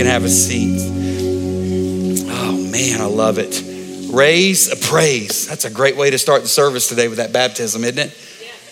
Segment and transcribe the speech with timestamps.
[0.00, 0.80] can have a seat.
[2.30, 3.62] Oh man, I love it.
[4.10, 5.46] Raise a praise.
[5.46, 8.18] That's a great way to start the service today with that baptism, isn't it?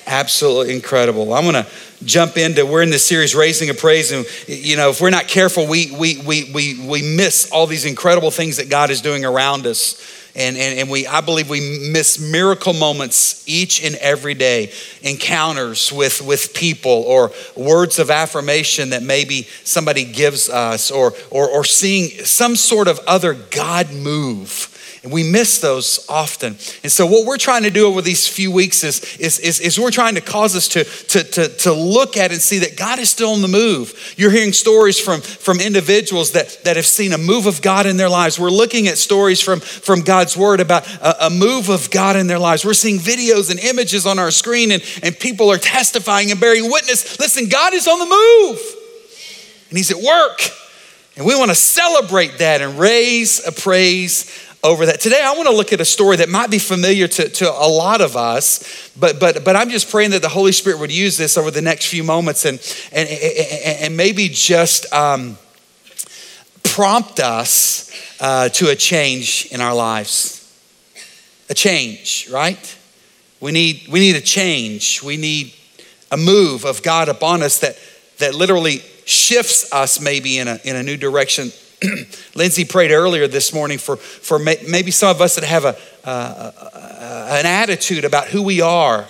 [0.06, 1.34] Absolutely incredible.
[1.34, 1.70] I'm going to
[2.02, 5.26] jump into we're in this series raising a praise and you know if we're not
[5.26, 9.24] careful we we we we we miss all these incredible things that god is doing
[9.24, 10.00] around us
[10.38, 14.72] and, and, and we i believe we miss miracle moments each and every day
[15.02, 21.48] encounters with with people or words of affirmation that maybe somebody gives us or or,
[21.48, 24.74] or seeing some sort of other god move
[25.08, 26.48] and we miss those often.
[26.82, 29.80] And so, what we're trying to do over these few weeks is, is, is, is,
[29.80, 32.98] we're trying to cause us to, to, to, to look at and see that God
[32.98, 34.14] is still on the move.
[34.18, 37.96] You're hearing stories from, from individuals that, that have seen a move of God in
[37.96, 38.38] their lives.
[38.38, 42.26] We're looking at stories from, from God's word about a, a move of God in
[42.26, 42.62] their lives.
[42.62, 46.70] We're seeing videos and images on our screen, and, and people are testifying and bearing
[46.70, 47.18] witness.
[47.18, 48.60] Listen, God is on the move,
[49.70, 50.50] and He's at work.
[51.16, 55.00] And we want to celebrate that and raise a praise over that.
[55.00, 57.68] Today, I want to look at a story that might be familiar to, to a
[57.68, 61.16] lot of us, but, but, but I'm just praying that the Holy Spirit would use
[61.16, 62.58] this over the next few moments and,
[62.92, 65.38] and, and maybe just um,
[66.64, 70.34] prompt us uh, to a change in our lives.
[71.50, 72.76] A change, right?
[73.40, 75.02] We need, we need a change.
[75.02, 75.54] We need
[76.10, 77.78] a move of God upon us that,
[78.18, 81.52] that literally shifts us maybe in a, in a new direction
[82.34, 86.52] Lindsay prayed earlier this morning for, for maybe some of us that have a, uh,
[87.30, 89.06] an attitude about who we are,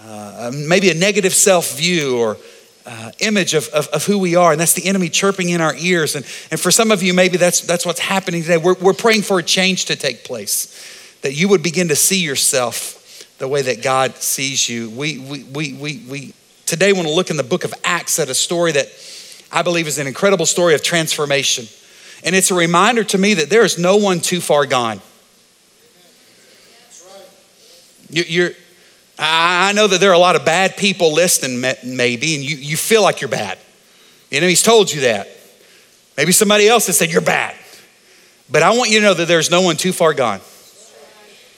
[0.00, 2.36] uh, maybe a negative self view or
[2.84, 5.74] uh, image of, of, of, who we are, and that's the enemy chirping in our
[5.76, 6.16] ears.
[6.16, 8.56] And, and for some of you, maybe that's, that's what's happening today.
[8.56, 12.20] We're, we're praying for a change to take place, that you would begin to see
[12.20, 12.98] yourself
[13.38, 14.90] the way that God sees you.
[14.90, 16.34] We, we, we, we, we
[16.66, 18.88] today want to look in the book of Acts at a story that
[19.52, 21.66] I believe is an incredible story of transformation.
[22.24, 25.00] And it's a reminder to me that there is no one too far gone.
[28.10, 28.50] You, are
[29.18, 32.76] I know that there are a lot of bad people listening, maybe, and you, you
[32.76, 33.58] feel like you're bad.
[34.30, 35.28] Know, he's told you that.
[36.16, 37.54] Maybe somebody else has said you're bad.
[38.50, 40.40] But I want you to know that there's no one too far gone,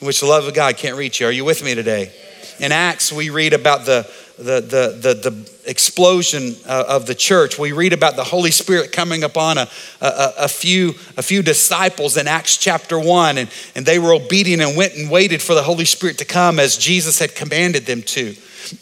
[0.01, 1.27] which the love of God can't reach you.
[1.27, 2.13] Are you with me today?
[2.61, 7.59] In Acts, we read about the the, the, the, the explosion uh, of the church.
[7.59, 9.69] We read about the Holy Spirit coming upon a,
[10.01, 14.61] a, a, few, a few disciples in Acts chapter 1, and, and they were obedient
[14.61, 18.03] and went and waited for the Holy Spirit to come as Jesus had commanded them
[18.03, 18.35] to.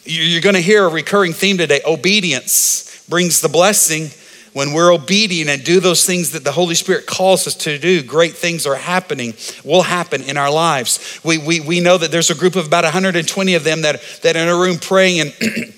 [0.05, 4.09] You're going to hear a recurring theme today obedience brings the blessing
[4.53, 8.03] when we're obedient and do those things that the Holy Spirit calls us to do,
[8.03, 9.33] great things are happening,
[9.63, 11.19] will happen in our lives.
[11.23, 14.35] We, we, we know that there's a group of about 120 of them that, that
[14.35, 15.33] are in a room praying and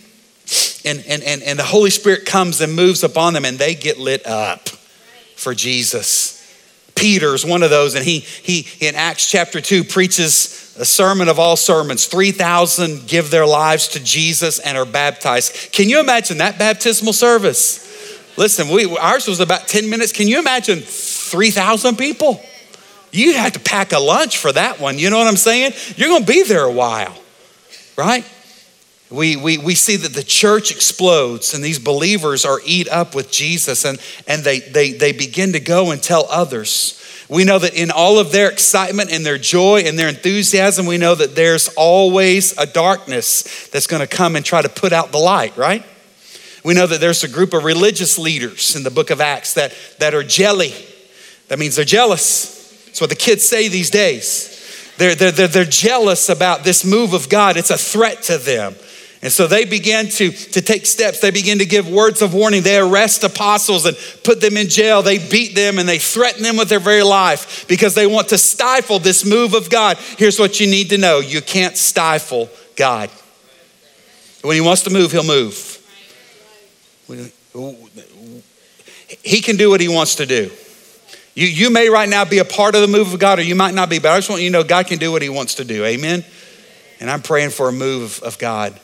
[0.85, 3.97] and, and, and, and the Holy Spirit comes and moves upon them and they get
[3.97, 4.69] lit up
[5.35, 6.33] for Jesus.
[6.95, 11.39] Peter's one of those, and he, he in Acts chapter 2 preaches a sermon of
[11.39, 12.05] all sermons.
[12.05, 15.73] 3,000 give their lives to Jesus and are baptized.
[15.73, 17.84] Can you imagine that baptismal service?
[18.37, 20.11] Listen, we, ours was about 10 minutes.
[20.11, 22.41] Can you imagine 3,000 people?
[23.11, 24.99] You had to pack a lunch for that one.
[24.99, 25.71] You know what I'm saying?
[25.95, 27.15] You're going to be there a while,
[27.97, 28.25] right?
[29.09, 33.31] We, we, we see that the church explodes and these believers are eat up with
[33.31, 37.01] Jesus and, and they, they, they begin to go and tell others.
[37.29, 40.97] We know that in all of their excitement and their joy and their enthusiasm, we
[40.97, 45.11] know that there's always a darkness that's going to come and try to put out
[45.11, 45.83] the light, right?
[46.65, 49.71] We know that there's a group of religious leaders in the book of Acts that,
[49.99, 50.73] that are jelly.
[51.47, 52.85] That means they're jealous.
[52.87, 54.91] That's what the kids say these days.
[54.97, 58.73] They're, they're, they're, they're jealous about this move of God, it's a threat to them.
[59.21, 61.19] And so they began to, to take steps.
[61.19, 62.63] They begin to give words of warning.
[62.63, 65.01] They arrest apostles and put them in jail.
[65.01, 68.37] They beat them and they threaten them with their very life because they want to
[68.37, 69.97] stifle this move of God.
[70.17, 73.09] Here's what you need to know you can't stifle God.
[74.43, 75.74] When He wants to move, He'll move.
[79.23, 80.51] He can do what he wants to do.
[81.35, 83.55] You, you may right now be a part of the move of God, or you
[83.55, 85.29] might not be, but I just want you to know God can do what he
[85.29, 85.83] wants to do.
[85.83, 86.23] Amen?
[86.99, 88.79] And I'm praying for a move of God.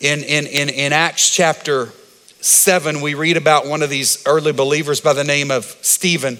[0.00, 1.92] In, in, in, in Acts chapter
[2.40, 6.38] 7, we read about one of these early believers by the name of Stephen.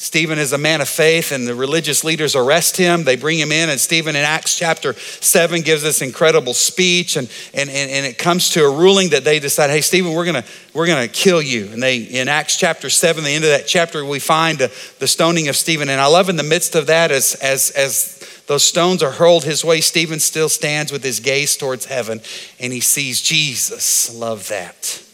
[0.00, 3.04] Stephen is a man of faith, and the religious leaders arrest him.
[3.04, 7.30] They bring him in, and Stephen in Acts chapter 7 gives this incredible speech, and,
[7.52, 10.44] and, and, and it comes to a ruling that they decide, hey, Stephen, we're gonna,
[10.72, 11.66] we're gonna kill you.
[11.66, 15.06] And they, in Acts chapter 7, the end of that chapter, we find the, the
[15.06, 15.90] stoning of Stephen.
[15.90, 19.44] And I love in the midst of that, as, as, as those stones are hurled
[19.44, 22.22] his way, Stephen still stands with his gaze towards heaven,
[22.58, 24.14] and he sees Jesus.
[24.14, 25.04] Love that.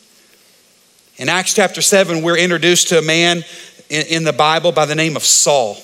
[1.16, 3.42] In Acts chapter 7, we're introduced to a man
[3.88, 5.76] in, in the Bible by the name of Saul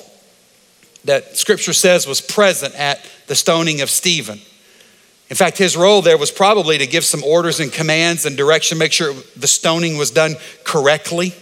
[1.04, 4.40] that scripture says was present at the stoning of Stephen.
[5.28, 8.78] In fact, his role there was probably to give some orders and commands and direction,
[8.78, 10.34] make sure the stoning was done
[10.64, 11.34] correctly.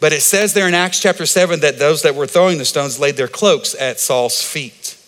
[0.00, 3.00] But it says there in Acts chapter 7 that those that were throwing the stones
[3.00, 4.98] laid their cloaks at Saul's feet.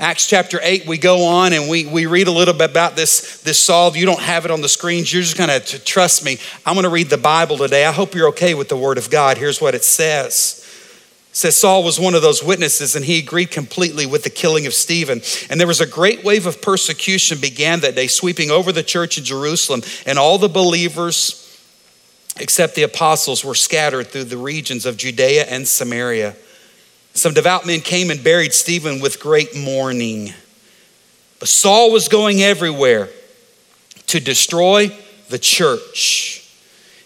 [0.00, 3.42] Acts chapter 8, we go on and we, we read a little bit about this,
[3.42, 3.94] this Saul.
[3.94, 5.12] You don't have it on the screens.
[5.12, 6.38] You're just going to trust me.
[6.64, 7.84] I'm going to read the Bible today.
[7.84, 9.36] I hope you're okay with the Word of God.
[9.36, 10.66] Here's what it says.
[11.28, 14.64] It says Saul was one of those witnesses and he agreed completely with the killing
[14.64, 15.20] of Stephen.
[15.50, 19.18] And there was a great wave of persecution began that day, sweeping over the church
[19.18, 19.82] in Jerusalem.
[20.06, 21.62] And all the believers,
[22.38, 26.36] except the apostles, were scattered through the regions of Judea and Samaria.
[27.14, 30.32] Some devout men came and buried Stephen with great mourning.
[31.38, 33.08] But Saul was going everywhere
[34.08, 34.96] to destroy
[35.28, 36.48] the church.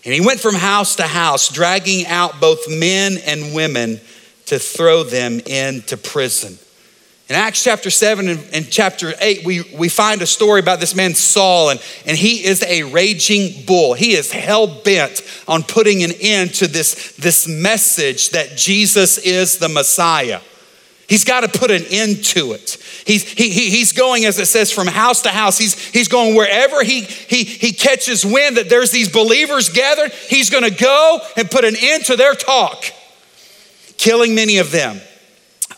[0.05, 4.01] And he went from house to house, dragging out both men and women
[4.47, 6.59] to throw them into prison.
[7.26, 11.15] In Acts chapter 7 and, chapter 8, we, we find a story about this man
[11.15, 13.94] Saul, and, and he is a raging bull.
[13.94, 19.56] He is hell bent on putting an end to this, this message that Jesus is
[19.56, 20.41] the Messiah.
[21.09, 22.76] He's got to put an end to it.
[23.06, 25.56] He's, he, he, he's going, as it says, from house to house.
[25.56, 30.50] He's, he's going wherever he, he, he catches wind that there's these believers gathered, he's
[30.50, 32.85] going to go and put an end to their talk,
[33.97, 35.00] killing many of them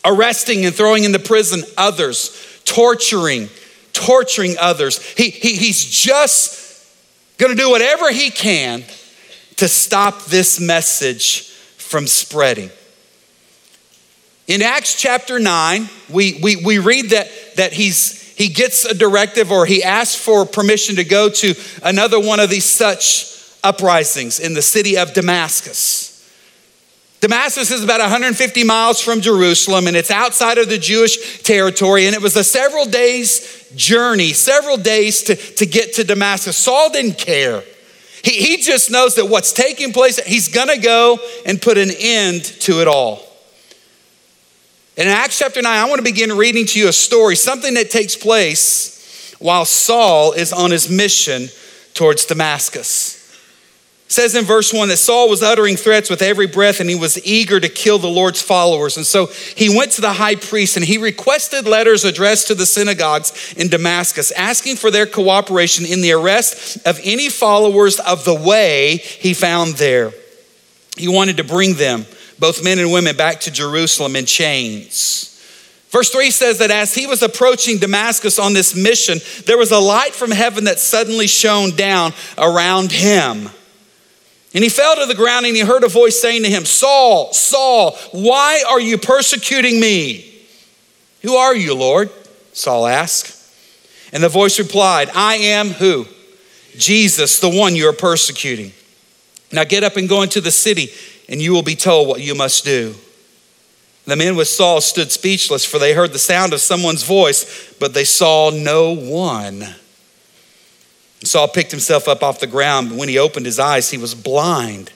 [0.07, 3.49] arresting and throwing into prison others, torturing,
[3.93, 5.03] torturing others.
[5.13, 6.65] He, he, he's just
[7.39, 8.85] going to do whatever he can
[9.57, 12.71] to stop this message from spreading.
[14.47, 19.51] In Acts chapter 9, we, we, we read that, that he's, he gets a directive
[19.51, 24.55] or he asks for permission to go to another one of these such uprisings in
[24.55, 26.06] the city of Damascus.
[27.21, 32.07] Damascus is about 150 miles from Jerusalem and it's outside of the Jewish territory.
[32.07, 36.57] And it was a several days journey, several days to, to get to Damascus.
[36.57, 37.63] Saul didn't care.
[38.23, 42.45] He, he just knows that what's taking place, he's gonna go and put an end
[42.45, 43.23] to it all.
[44.99, 47.75] And in Acts chapter 9, I want to begin reading to you a story, something
[47.75, 51.49] that takes place while Saul is on his mission
[51.93, 53.26] towards Damascus.
[54.07, 56.95] It says in verse 1 that Saul was uttering threats with every breath and he
[56.95, 58.97] was eager to kill the Lord's followers.
[58.97, 59.27] And so
[59.57, 63.67] he went to the high priest and he requested letters addressed to the synagogues in
[63.67, 69.35] Damascus, asking for their cooperation in the arrest of any followers of the way he
[69.35, 70.13] found there.
[70.97, 72.07] He wanted to bring them,
[72.39, 75.33] both men and women, back to Jerusalem in chains.
[75.89, 79.81] Verse 3 says that as he was approaching Damascus on this mission, there was a
[79.81, 83.51] light from heaven that suddenly shone down around him.
[84.57, 87.31] And he fell to the ground and he heard a voice saying to him, Saul,
[87.35, 90.35] Saul, why are you persecuting me?
[91.21, 92.09] Who are you, Lord?
[92.55, 93.35] Saul asked.
[94.15, 96.07] And the voice replied, I am who?
[96.79, 98.73] Jesus, the one you are persecuting.
[99.53, 100.89] Now get up and go into the city,
[101.29, 102.95] and you will be told what you must do.
[104.07, 107.93] The men with Saul stood speechless, for they heard the sound of someone's voice, but
[107.93, 109.67] they saw no one.
[111.23, 114.15] Saul picked himself up off the ground, but when he opened his eyes, he was
[114.15, 114.93] blind.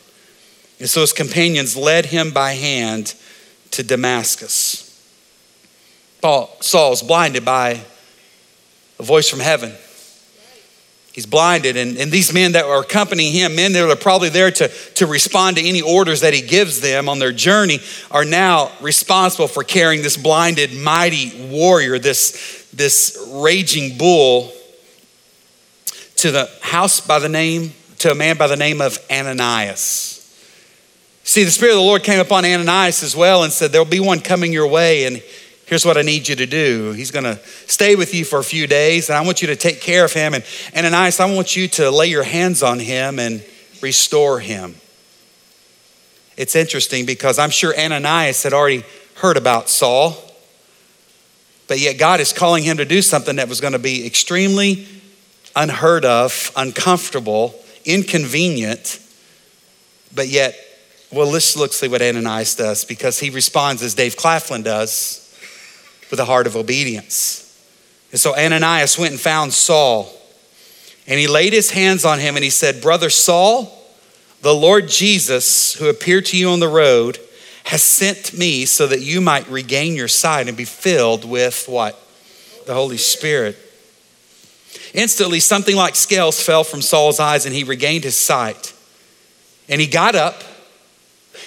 [0.79, 3.15] And so his companions led him by hand
[3.73, 4.87] to Damascus.
[6.21, 7.81] Paul, Saul's blinded by
[8.99, 9.73] a voice from heaven.
[11.13, 14.51] He's blinded, and, and these men that are accompanying him, men that are probably there
[14.51, 17.81] to, to respond to any orders that he gives them on their journey,
[18.11, 24.53] are now responsible for carrying this blinded, mighty warrior, this, this raging bull
[26.21, 30.19] to the house by the name, to a man by the name of Ananias.
[31.25, 34.01] See, the Spirit of the Lord came upon Ananias as well and said, There'll be
[34.01, 35.23] one coming your way, and
[35.65, 36.93] here's what I need you to do.
[36.93, 39.57] He's going to stay with you for a few days, and I want you to
[39.57, 40.35] take care of him.
[40.35, 40.45] And
[40.77, 43.43] Ananias, I want you to lay your hands on him and
[43.81, 44.75] restore him.
[46.37, 48.85] It's interesting because I'm sure Ananias had already
[49.15, 50.19] heard about Saul,
[51.67, 54.87] but yet God is calling him to do something that was going to be extremely
[55.57, 57.55] unheard of, uncomfortable,
[57.85, 59.01] inconvenient,
[60.15, 60.57] but yet,
[61.13, 65.27] well, let's look see what Ananias does because he responds as Dave Claflin does
[66.11, 67.47] with a heart of obedience.
[68.11, 70.13] And so Ananias went and found Saul
[71.07, 73.77] and he laid his hands on him and he said, Brother Saul,
[74.43, 77.19] the Lord Jesus, who appeared to you on the road,
[77.65, 82.01] has sent me so that you might regain your sight and be filled with what?
[82.67, 83.57] The Holy Spirit.
[84.95, 88.73] Instantly, something like scales fell from Saul's eyes and he regained his sight.
[89.69, 90.43] And he got up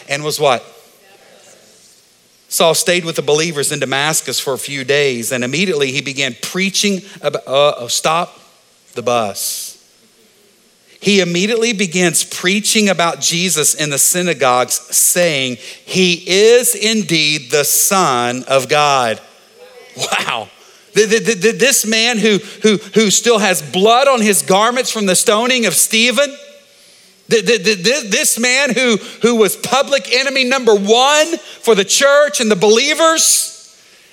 [0.08, 0.64] and was what?
[2.54, 6.36] Saul stayed with the believers in Damascus for a few days, and immediately he began
[6.40, 8.40] preaching about, uh, oh, stop
[8.94, 9.74] the bus.
[11.02, 18.44] He immediately begins preaching about Jesus in the synagogues, saying, He is indeed the Son
[18.48, 19.20] of God.
[19.98, 20.50] Wow.
[20.94, 25.74] This man who, who, who still has blood on his garments from the stoning of
[25.74, 26.36] Stephen,
[27.28, 33.54] this man who, who was public enemy number one for the church and the believers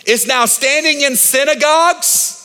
[0.06, 2.37] is now standing in synagogues.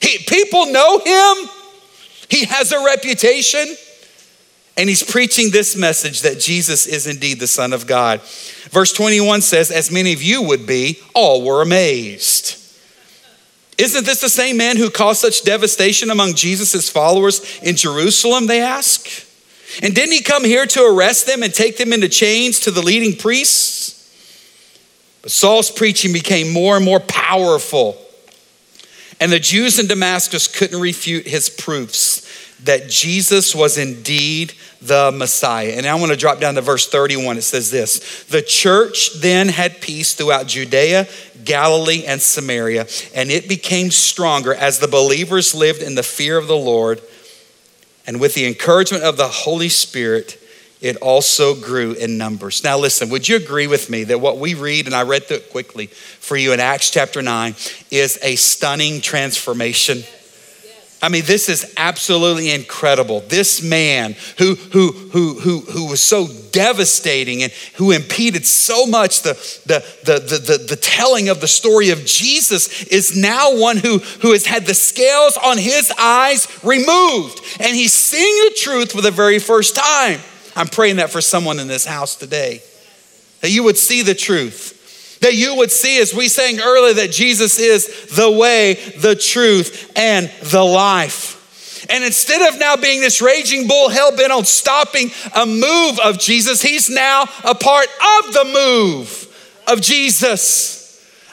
[0.00, 1.48] He, people know him,
[2.28, 3.76] he has a reputation,
[4.76, 8.20] and he's preaching this message that Jesus is indeed the Son of God.
[8.70, 12.65] Verse 21 says, As many of you would be, all were amazed.
[13.78, 18.46] Isn't this the same man who caused such devastation among Jesus' followers in Jerusalem?
[18.46, 19.08] They ask.
[19.82, 22.80] And didn't he come here to arrest them and take them into chains to the
[22.80, 23.92] leading priests?
[25.22, 27.98] But Saul's preaching became more and more powerful.
[29.20, 32.26] And the Jews in Damascus couldn't refute his proofs
[32.64, 35.72] that Jesus was indeed the Messiah.
[35.76, 37.38] And I want to drop down to verse 31.
[37.38, 41.06] It says this The church then had peace throughout Judea,
[41.44, 46.48] Galilee, and Samaria, and it became stronger as the believers lived in the fear of
[46.48, 47.00] the Lord.
[48.06, 50.38] And with the encouragement of the Holy Spirit,
[50.80, 52.62] it also grew in numbers.
[52.62, 55.38] Now, listen, would you agree with me that what we read, and I read through
[55.38, 57.54] it quickly for you in Acts chapter 9,
[57.90, 60.04] is a stunning transformation?
[61.02, 63.20] I mean, this is absolutely incredible.
[63.20, 69.22] This man who, who, who, who, who was so devastating and who impeded so much
[69.22, 69.34] the,
[69.66, 74.32] the, the, the, the, telling of the story of Jesus is now one who, who
[74.32, 77.40] has had the scales on his eyes removed.
[77.60, 80.20] And he's seeing the truth for the very first time.
[80.56, 82.62] I'm praying that for someone in this house today,
[83.42, 84.75] that you would see the truth
[85.20, 89.92] that you would see, as we sang earlier, that Jesus is the way, the truth,
[89.96, 91.86] and the life.
[91.90, 96.18] And instead of now being this raging bull hell bent on stopping a move of
[96.18, 100.76] Jesus, he's now a part of the move of Jesus.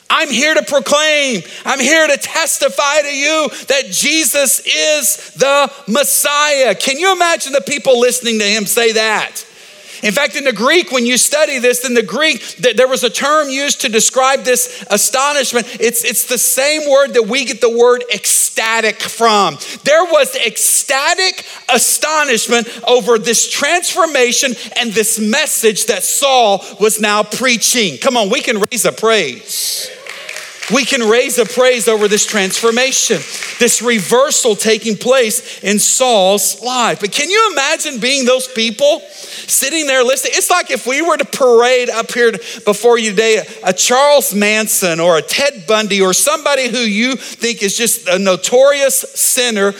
[0.10, 6.76] I'm here to proclaim, I'm here to testify to you that Jesus is the Messiah.
[6.76, 9.44] Can you imagine the people listening to him say that?
[10.04, 13.10] In fact, in the Greek, when you study this, in the Greek, there was a
[13.10, 15.66] term used to describe this astonishment.
[15.80, 19.58] It's, it's the same word that we get the word ecstatic from.
[19.84, 27.98] There was ecstatic astonishment over this transformation and this message that Saul was now preaching.
[27.98, 29.90] Come on, we can raise a praise
[30.72, 33.18] we can raise a praise over this transformation,
[33.60, 37.02] this reversal taking place in Saul's life.
[37.02, 40.34] But can you imagine being those people sitting there listening?
[40.36, 42.32] It's like if we were to parade up here
[42.66, 47.62] before you today a Charles Manson or a Ted Bundy or somebody who you think
[47.62, 49.74] is just a notorious sinner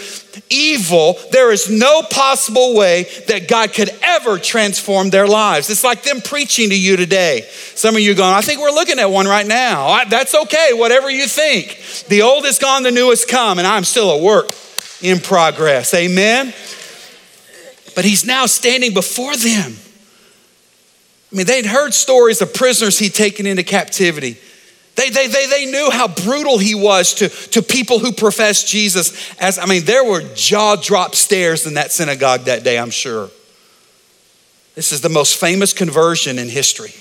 [0.50, 5.70] evil, there is no possible way that God could ever transform their lives.
[5.70, 7.48] It's like them preaching to you today.
[7.76, 10.04] Some of you going, I think we're looking at one right now.
[10.06, 11.80] That's okay, whatever you think.
[12.08, 14.48] The old is gone, the new has come, and I'm still at work
[15.02, 15.94] in progress.
[15.94, 16.54] Amen?
[17.96, 19.76] But he's now standing before them.
[21.32, 24.38] I mean, they'd heard stories of prisoners he'd taken into captivity.
[24.96, 29.34] They, they, they, they knew how brutal he was to, to people who professed Jesus
[29.40, 33.30] as, I mean, there were jaw drop stares in that synagogue that day, I'm sure.
[34.76, 36.94] This is the most famous conversion in history.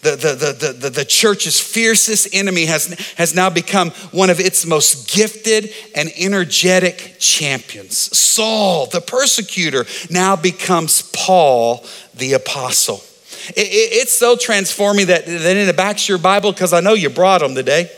[0.00, 2.86] The, the, the, the, the, church's fiercest enemy has,
[3.16, 7.96] has now become one of its most gifted and energetic champions.
[8.16, 11.84] Saul, the persecutor, now becomes Paul,
[12.14, 13.02] the apostle.
[13.50, 16.80] It, it, it's so transforming that, that in the back of your Bible, because I
[16.80, 17.90] know you brought them today,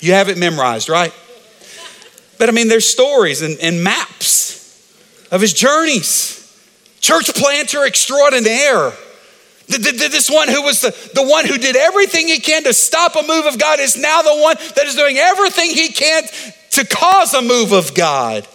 [0.00, 1.12] you have it memorized, right?
[2.38, 6.36] But I mean, there's stories and, and maps of his journeys.
[7.00, 8.92] Church planter extraordinaire.
[9.66, 13.22] This one who was the, the one who did everything he can to stop a
[13.26, 16.22] move of God is now the one that is doing everything he can
[16.70, 18.46] to cause a move of God.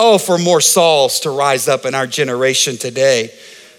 [0.00, 3.26] Oh, for more Sauls to rise up in our generation today.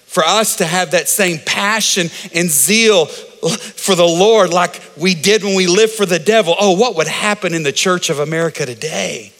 [0.05, 5.43] For us to have that same passion and zeal for the Lord like we did
[5.43, 6.55] when we lived for the devil.
[6.59, 9.31] Oh, what would happen in the church of America today?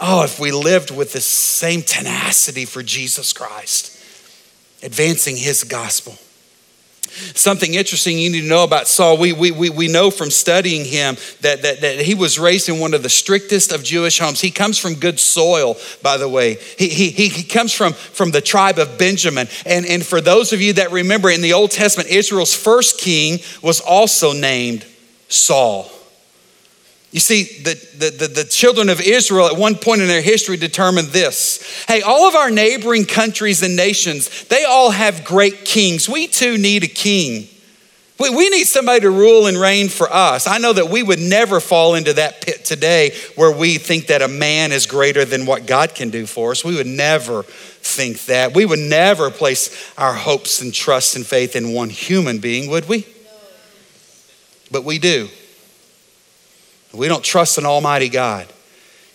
[0.00, 3.96] Oh, if we lived with the same tenacity for Jesus Christ,
[4.82, 6.18] advancing his gospel.
[7.34, 10.84] Something interesting you need to know about Saul, we, we, we, we know from studying
[10.84, 14.40] him that, that, that he was raised in one of the strictest of Jewish homes.
[14.40, 16.54] He comes from good soil, by the way.
[16.78, 19.48] He, he, he comes from, from the tribe of Benjamin.
[19.66, 23.40] And, and for those of you that remember, in the Old Testament, Israel's first king
[23.62, 24.86] was also named
[25.28, 25.90] Saul.
[27.12, 30.56] You see, the, the, the, the, children of Israel at one point in their history
[30.56, 31.84] determined this.
[31.88, 36.08] Hey, all of our neighboring countries and nations, they all have great kings.
[36.08, 37.48] We too need a king.
[38.20, 40.46] We, we need somebody to rule and reign for us.
[40.46, 44.22] I know that we would never fall into that pit today where we think that
[44.22, 46.64] a man is greater than what God can do for us.
[46.64, 48.54] We would never think that.
[48.54, 52.88] We would never place our hopes and trust and faith in one human being, would
[52.88, 53.04] we?
[54.70, 55.28] But we do.
[56.92, 58.46] We don't trust an almighty God.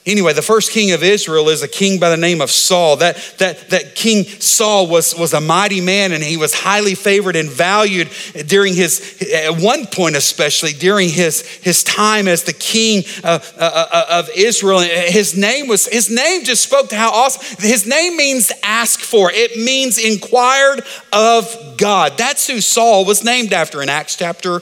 [0.05, 2.97] Anyway, the first king of Israel is a king by the name of Saul.
[2.97, 7.35] That, that, that King Saul was, was a mighty man and he was highly favored
[7.35, 8.09] and valued
[8.45, 14.29] during his, at one point especially, during his, his time as the king of, of
[14.35, 14.81] Israel.
[14.81, 19.31] His name was, his name just spoke to how awesome, his name means ask for.
[19.31, 22.15] It means inquired of God.
[22.15, 24.61] That's who Saul was named after in Acts chapter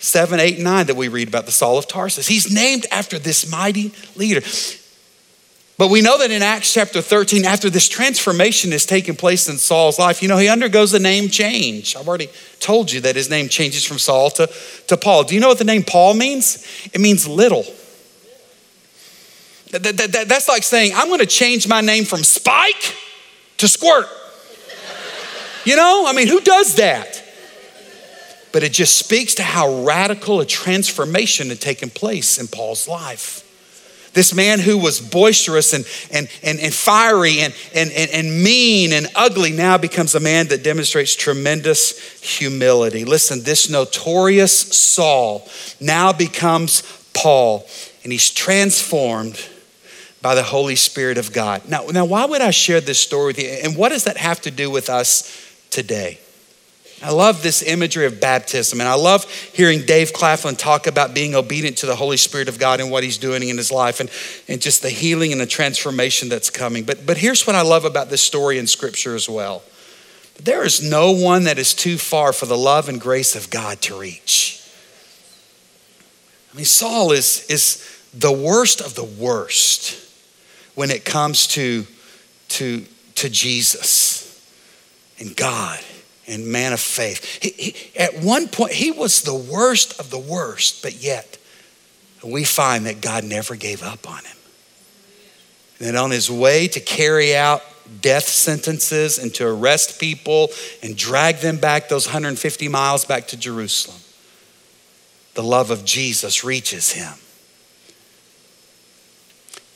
[0.00, 2.26] 7, 8, 9 that we read about the Saul of Tarsus.
[2.26, 4.40] He's named after this mighty leader.
[5.76, 9.56] But we know that in Acts chapter 13, after this transformation is taking place in
[9.56, 11.96] Saul's life, you know, he undergoes a name change.
[11.96, 12.28] I've already
[12.60, 14.46] told you that his name changes from Saul to,
[14.88, 15.24] to Paul.
[15.24, 16.66] Do you know what the name Paul means?
[16.92, 17.64] It means little.
[19.70, 22.94] That, that, that, that's like saying, I'm going to change my name from Spike
[23.58, 24.06] to Squirt.
[25.64, 27.22] You know, I mean, who does that?
[28.52, 33.46] But it just speaks to how radical a transformation had taken place in Paul's life.
[34.12, 38.92] This man who was boisterous and, and, and, and fiery and, and, and, and mean
[38.92, 43.04] and ugly now becomes a man that demonstrates tremendous humility.
[43.04, 45.48] Listen, this notorious Saul
[45.80, 46.82] now becomes
[47.14, 47.66] Paul,
[48.02, 49.48] and he's transformed
[50.22, 51.68] by the Holy Spirit of God.
[51.68, 53.48] Now, now why would I share this story with you?
[53.48, 56.18] And what does that have to do with us today?
[57.02, 61.34] I love this imagery of baptism, and I love hearing Dave Claflin talk about being
[61.34, 64.10] obedient to the Holy Spirit of God and what he's doing in his life and,
[64.48, 66.84] and just the healing and the transformation that's coming.
[66.84, 69.62] But, but here's what I love about this story in Scripture as well
[70.42, 73.82] there is no one that is too far for the love and grace of God
[73.82, 74.62] to reach.
[76.52, 79.98] I mean, Saul is, is the worst of the worst
[80.74, 81.86] when it comes to,
[82.48, 82.84] to,
[83.16, 84.26] to Jesus
[85.18, 85.80] and God
[86.30, 87.42] and man of faith.
[87.42, 91.38] He, he, at one point, he was the worst of the worst, but yet
[92.22, 94.36] we find that God never gave up on him.
[95.78, 97.62] And that on his way to carry out
[98.00, 100.50] death sentences and to arrest people
[100.82, 104.00] and drag them back those 150 miles back to Jerusalem,
[105.34, 107.14] the love of Jesus reaches him.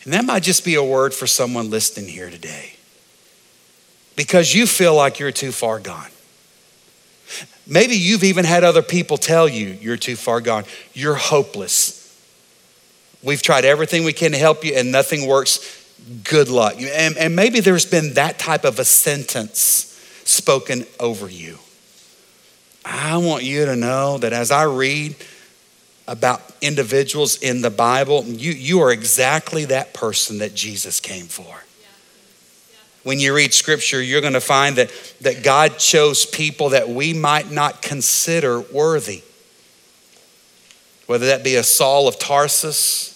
[0.04, 2.74] And that might just be a word for someone listening here today
[4.16, 6.10] because you feel like you're too far gone.
[7.66, 12.00] Maybe you've even had other people tell you you're too far gone, you're hopeless.
[13.22, 15.82] We've tried everything we can to help you and nothing works.
[16.24, 16.74] Good luck.
[16.78, 19.90] And, and maybe there's been that type of a sentence
[20.24, 21.58] spoken over you.
[22.84, 25.16] I want you to know that as I read
[26.06, 31.64] about individuals in the Bible, you, you are exactly that person that Jesus came for
[33.04, 34.90] when you read scripture, you're going to find that,
[35.20, 39.22] that God chose people that we might not consider worthy.
[41.06, 43.10] Whether that be a Saul of Tarsus,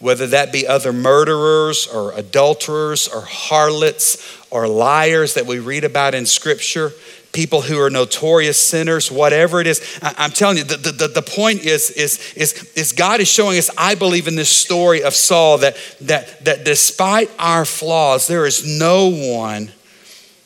[0.00, 6.14] whether that be other murderers or adulterers or harlots or liars that we read about
[6.14, 6.92] in scripture,
[7.34, 9.98] people who are notorious sinners, whatever it is.
[10.00, 13.58] I, am telling you, the, the, the point is, is, is, is God is showing
[13.58, 18.46] us, I believe in this story of Saul, that, that, that despite our flaws, there
[18.46, 19.72] is no one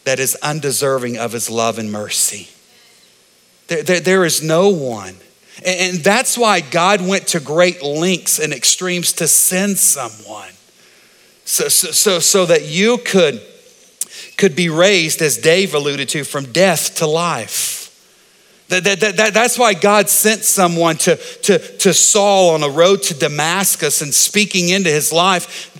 [0.04, 2.48] that is undeserving of his love and mercy.
[3.68, 5.16] There, there, there is no one.
[5.58, 10.52] And, and that's why God went to great lengths and extremes to send someone.
[11.44, 13.42] So, so, so, so that you could
[14.36, 17.78] could be raised, as Dave alluded to, from death to life.
[18.68, 23.02] That, that, that, that's why God sent someone to, to, to Saul on a road
[23.04, 25.72] to Damascus and speaking into his life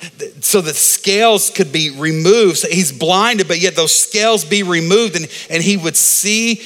[0.42, 2.58] so that scales could be removed.
[2.58, 6.62] So he's blinded, but yet those scales be removed and, and he would see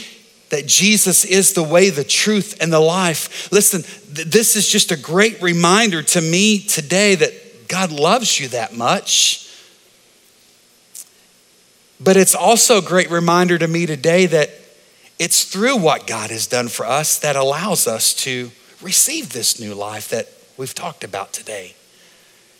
[0.51, 3.51] that Jesus is the way, the truth, and the life.
[3.51, 3.83] Listen,
[4.14, 8.77] th- this is just a great reminder to me today that God loves you that
[8.77, 9.52] much.
[12.03, 14.51] But it's also a great reminder to me today that
[15.19, 19.75] it's through what God has done for us that allows us to receive this new
[19.75, 21.75] life that we've talked about today.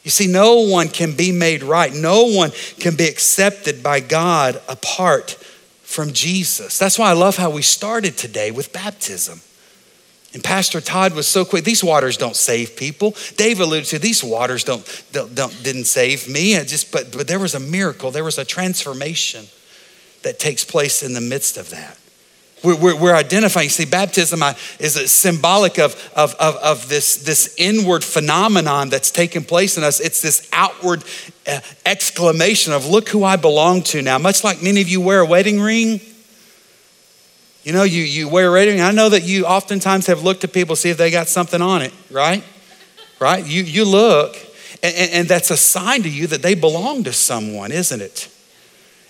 [0.05, 1.93] You see, no one can be made right.
[1.93, 5.33] No one can be accepted by God apart
[5.83, 6.79] from Jesus.
[6.79, 9.41] That's why I love how we started today with baptism.
[10.35, 11.64] And Pastor Todd was so quick.
[11.64, 13.14] These waters don't save people.
[13.37, 16.57] Dave alluded to these waters don't, don't, don't didn't save me.
[16.57, 18.11] I just but but there was a miracle.
[18.11, 19.47] There was a transformation
[20.23, 21.99] that takes place in the midst of that.
[22.62, 23.68] We're, we're, we're identifying.
[23.68, 24.40] See, baptism
[24.79, 29.83] is a symbolic of, of, of, of, this, this inward phenomenon that's taking place in
[29.83, 29.99] us.
[29.99, 31.03] It's this outward
[31.47, 34.18] uh, exclamation of, Look who I belong to now.
[34.18, 36.01] Much like many of you wear a wedding ring.
[37.62, 38.81] You know, you, you wear ring.
[38.81, 41.83] I know that you oftentimes have looked at people, see if they got something on
[41.83, 42.42] it, right?
[43.20, 43.46] Right?
[43.46, 44.35] You, you look,
[44.83, 48.29] and, and, and that's a sign to you that they belong to someone, isn't it?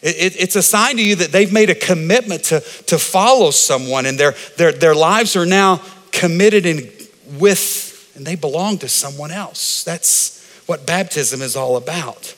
[0.02, 4.04] It, it's a sign to you that they've made a commitment to, to follow someone
[4.04, 6.90] and their, their, their lives are now committed in,
[7.38, 9.84] with, and they belong to someone else.
[9.84, 12.36] That's what baptism is all about.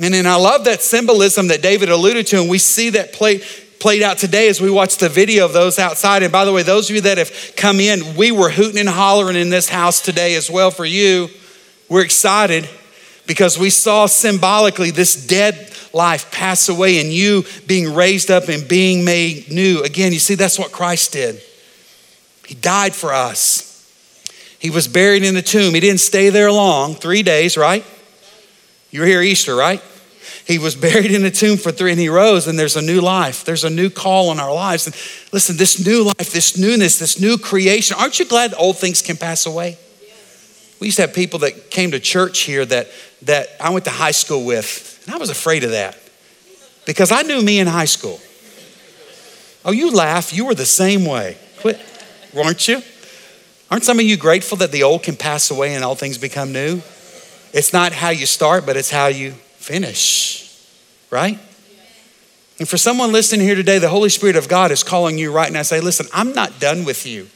[0.00, 3.42] And then I love that symbolism that David alluded to, and we see that play,
[3.80, 6.22] played out today as we watch the video of those outside.
[6.22, 8.88] And by the way, those of you that have come in, we were hooting and
[8.88, 11.28] hollering in this house today as well for you.
[11.88, 12.68] We're excited
[13.26, 18.68] because we saw symbolically this dead life pass away and you being raised up and
[18.68, 19.82] being made new.
[19.82, 21.42] Again, you see, that's what Christ did.
[22.46, 23.66] He died for us.
[24.58, 25.72] He was buried in the tomb.
[25.74, 27.84] He didn't stay there long, three days, right?
[28.90, 29.82] You were here Easter, right?
[30.46, 33.00] He was buried in a tomb for three and he rose, and there's a new
[33.00, 33.44] life.
[33.44, 34.86] There's a new call in our lives.
[34.86, 34.94] And
[35.32, 39.16] listen, this new life, this newness, this new creation, aren't you glad old things can
[39.16, 39.78] pass away?
[40.80, 42.88] We used to have people that came to church here that,
[43.22, 45.98] that I went to high school with and I was afraid of that
[46.86, 48.20] because I knew me in high school.
[49.64, 50.32] Oh, you laugh.
[50.32, 51.36] You were the same way.
[51.60, 51.78] Quit,
[52.32, 52.82] weren't you?
[53.70, 56.52] Aren't some of you grateful that the old can pass away and all things become
[56.52, 56.80] new?
[57.52, 59.34] It's not how you start, but it's how you
[59.70, 60.52] finish,
[61.10, 61.38] right?
[62.58, 65.52] And for someone listening here today, the Holy Spirit of God is calling you right
[65.52, 65.62] now.
[65.62, 67.28] Say, listen, I'm not done with you.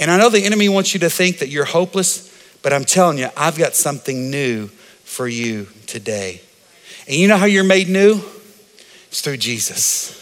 [0.00, 3.18] And I know the enemy wants you to think that you're hopeless, but I'm telling
[3.18, 4.66] you, I've got something new
[5.04, 6.40] for you today.
[7.06, 8.20] And you know how you're made new?
[9.06, 10.12] It's through Jesus.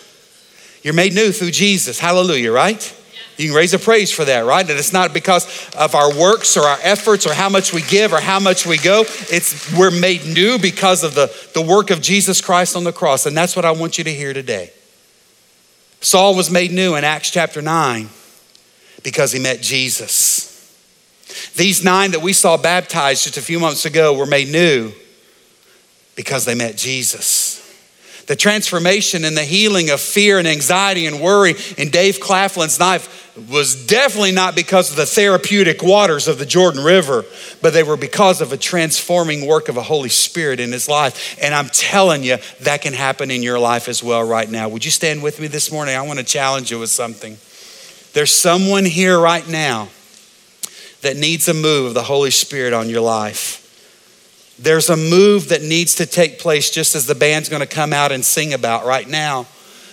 [0.83, 1.99] You're made new through Jesus.
[1.99, 2.95] Hallelujah, right?
[3.37, 4.67] You can raise a praise for that, right?
[4.67, 8.13] That it's not because of our works or our efforts or how much we give
[8.13, 9.03] or how much we go.
[9.31, 13.27] It's we're made new because of the, the work of Jesus Christ on the cross.
[13.27, 14.73] And that's what I want you to hear today.
[16.01, 18.09] Saul was made new in Acts chapter 9
[19.03, 20.51] because he met Jesus.
[21.57, 24.93] These nine that we saw baptized just a few months ago were made new
[26.15, 27.44] because they met Jesus.
[28.27, 33.37] The transformation and the healing of fear and anxiety and worry in Dave Claflin's life
[33.51, 37.25] was definitely not because of the therapeutic waters of the Jordan River,
[37.61, 41.37] but they were because of a transforming work of a Holy Spirit in his life.
[41.43, 44.69] And I'm telling you, that can happen in your life as well right now.
[44.69, 45.97] Would you stand with me this morning?
[45.97, 47.37] I want to challenge you with something.
[48.13, 49.89] There's someone here right now
[51.03, 53.64] that needs a move of the Holy Spirit on your life.
[54.59, 58.13] There's a move that needs to take place just as the band's to come out
[58.13, 59.47] and sing about right now.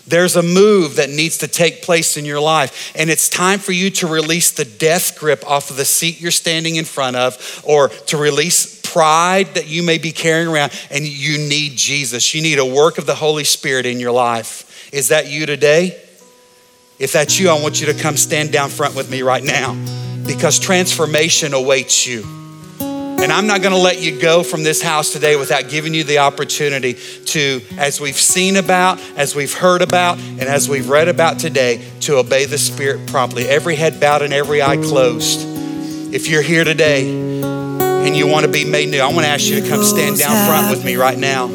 [0.07, 3.71] There's a move that needs to take place in your life, and it's time for
[3.71, 7.61] you to release the death grip off of the seat you're standing in front of,
[7.63, 12.33] or to release pride that you may be carrying around, and you need Jesus.
[12.33, 14.89] You need a work of the Holy Spirit in your life.
[14.91, 16.01] Is that you today?
[16.99, 19.73] If that's you, I want you to come stand down front with me right now
[20.25, 22.40] because transformation awaits you.
[23.21, 26.03] And I'm not going to let you go from this house today without giving you
[26.03, 31.07] the opportunity to, as we've seen about, as we've heard about, and as we've read
[31.07, 33.47] about today, to obey the Spirit promptly.
[33.47, 35.39] Every head bowed and every eye closed.
[36.13, 39.45] If you're here today and you want to be made new, I want to ask
[39.45, 41.47] you to come stand down front with me right now.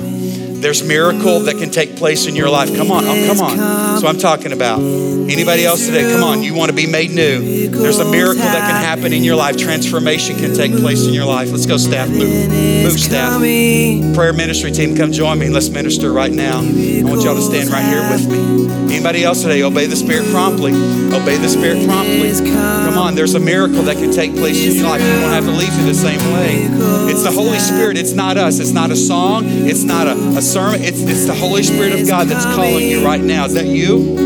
[0.67, 2.75] There's a miracle that can take place in your life.
[2.75, 3.57] Come on, oh, come on.
[3.57, 4.81] That's what I'm talking about.
[4.81, 6.11] Anybody else today?
[6.11, 7.69] Come on, you want to be made new.
[7.69, 9.57] There's a miracle that can happen in your life.
[9.57, 11.53] Transformation can take place in your life.
[11.53, 12.09] Let's go, staff.
[12.09, 13.39] Move, move, staff.
[13.39, 15.51] Prayer ministry team, come join me.
[15.51, 16.59] Let's minister right now.
[16.59, 18.67] I want y'all to stand right here with me.
[18.93, 19.63] Anybody else today?
[19.63, 20.73] Obey the Spirit promptly.
[20.73, 22.33] Obey the Spirit promptly.
[22.41, 25.01] Come on, there's a miracle that can take place in your life.
[25.01, 26.67] You don't have to leave you the same way.
[27.11, 27.97] It's the Holy Spirit.
[27.97, 28.59] It's not us.
[28.59, 29.45] It's not a song.
[29.47, 30.83] It's not a, a sermon.
[30.83, 33.45] It's, it's the Holy Spirit of God that's calling you right now.
[33.45, 34.17] Is that you?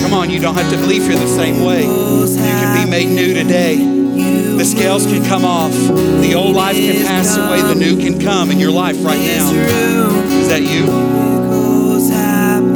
[0.00, 1.82] Come on, you don't have to leave here the same way.
[1.82, 3.76] You can be made new today.
[3.76, 5.70] The scales can come off.
[5.70, 7.62] The old life can pass away.
[7.62, 9.52] The new can come in your life right now.
[10.40, 10.82] Is that you?
[10.90, 11.42] We need to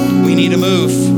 [0.06, 0.24] move.
[0.24, 1.11] We need to move.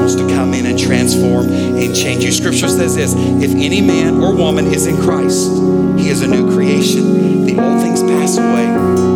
[0.00, 2.32] Wants to come in and transform and change you.
[2.32, 5.50] Scripture says this if any man or woman is in Christ,
[6.00, 7.44] he is a new creation.
[7.44, 8.66] The old things pass away,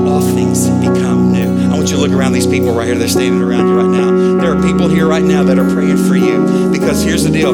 [0.06, 1.72] all things become new.
[1.72, 2.96] I want you to look around these people right here.
[2.96, 4.40] They're standing around you right now.
[4.40, 7.52] There are people here right now that are praying for you because here's the deal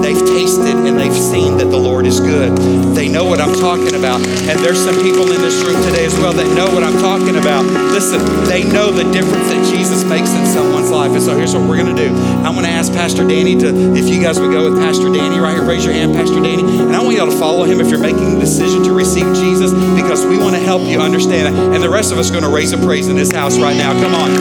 [0.00, 0.25] they've
[1.06, 2.50] they've seen that the Lord is good.
[2.94, 4.18] They know what I'm talking about.
[4.50, 7.38] And there's some people in this room today as well that know what I'm talking
[7.38, 7.62] about.
[7.94, 8.18] Listen,
[8.50, 11.14] they know the difference that Jesus makes in someone's life.
[11.14, 12.10] And so here's what we're going to do.
[12.42, 15.38] I'm going to ask Pastor Danny to, if you guys would go with Pastor Danny
[15.38, 16.66] right here, raise your hand, Pastor Danny.
[16.66, 19.70] And I want y'all to follow him if you're making the decision to receive Jesus
[19.94, 21.54] because we want to help you understand.
[21.54, 23.76] And the rest of us are going to raise a praise in this house right
[23.78, 23.94] now.
[23.94, 24.34] Come on.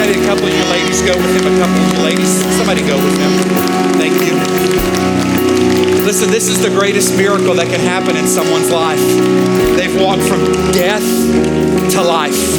[0.00, 2.32] Had a couple of you ladies go with him, a couple of you ladies.
[2.56, 3.32] Somebody go with him.
[4.00, 4.33] Thank you.
[6.14, 9.02] Listen, this is the greatest miracle that can happen in someone's life.
[9.76, 11.02] They've walked from death
[11.90, 12.54] to life.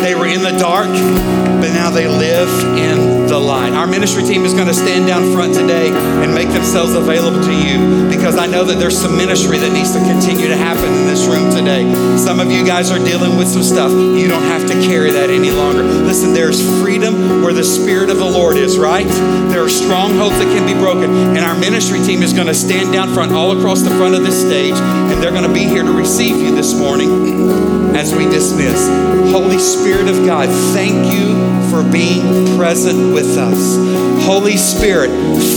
[0.00, 3.05] They were in the dark, but now they live in
[3.48, 7.54] Our ministry team is going to stand down front today and make themselves available to
[7.54, 11.06] you because I know that there's some ministry that needs to continue to happen in
[11.06, 11.86] this room today.
[12.18, 13.92] Some of you guys are dealing with some stuff.
[13.92, 15.84] You don't have to carry that any longer.
[15.84, 19.06] Listen, there's freedom where the Spirit of the Lord is, right?
[19.52, 21.10] There are strongholds that can be broken.
[21.36, 24.24] And our ministry team is going to stand down front, all across the front of
[24.24, 28.24] this stage, and they're going to be here to receive you this morning as we
[28.24, 28.88] dismiss.
[29.30, 31.34] Holy Spirit of God, thank you
[31.70, 33.76] for being present us.
[34.24, 35.10] Holy Spirit,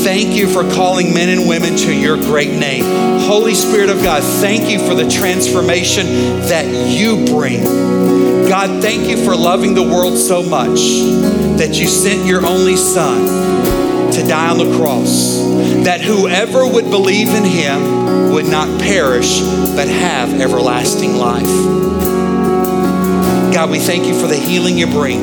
[0.04, 2.84] thank you for calling men and women to your great name.
[3.22, 6.06] Holy Spirit of God, thank you for the transformation
[6.48, 7.63] that you bring.
[8.50, 10.80] God, thank you for loving the world so much
[11.60, 15.38] that you sent your only Son to die on the cross,
[15.86, 19.39] that whoever would believe in him would not perish
[19.76, 22.19] but have everlasting life.
[23.60, 25.19] God, we thank you for the healing you bring.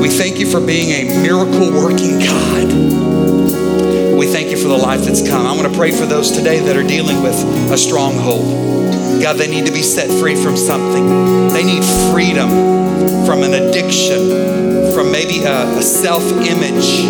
[0.00, 2.66] We thank you for being a miracle working God.
[4.18, 5.46] We thank you for the life that's come.
[5.46, 7.36] I'm going to pray for those today that are dealing with
[7.70, 9.22] a stronghold.
[9.22, 11.50] God, they need to be set free from something.
[11.50, 12.50] They need freedom
[13.24, 17.06] from an addiction, from maybe a, a self image.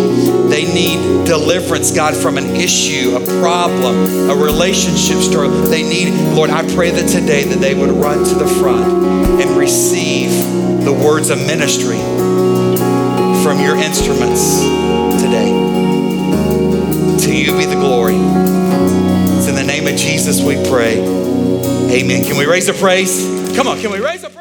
[0.51, 5.63] They need deliverance, God, from an issue, a problem, a relationship struggle.
[5.63, 8.85] They need, Lord, I pray that today that they would run to the front
[9.41, 10.08] and receive
[10.89, 11.99] the words of ministry
[13.43, 14.59] from your instruments
[15.21, 15.51] today.
[17.25, 18.15] To you be the glory.
[18.15, 20.97] It's in the name of Jesus we pray.
[20.97, 22.25] Amen.
[22.25, 23.23] Can we raise a praise?
[23.55, 24.38] Come on, can we raise a praise?